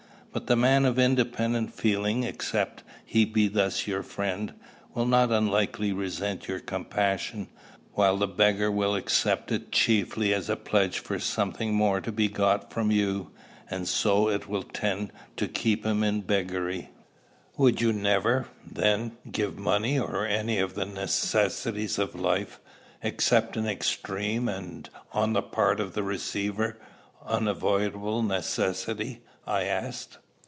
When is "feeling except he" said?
1.73-3.25